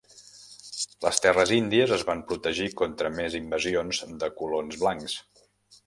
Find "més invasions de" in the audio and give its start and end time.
3.21-4.35